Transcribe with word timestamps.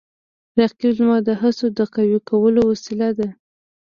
رقیب 0.59 0.91
زما 0.97 1.17
د 1.27 1.29
هڅو 1.41 1.65
د 1.77 1.79
قوي 1.93 2.19
کولو 2.29 2.61
وسیله 2.71 3.09
ده 3.17 3.29